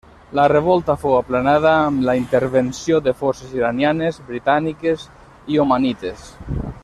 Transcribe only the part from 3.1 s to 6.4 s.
forces iranianes, britàniques i omanites.